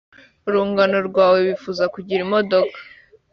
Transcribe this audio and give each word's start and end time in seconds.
urungano 0.47 0.97
rwawe 1.09 1.37
bifuza 1.47 1.83
kugira 1.93 2.19
imodoka. 2.25 2.77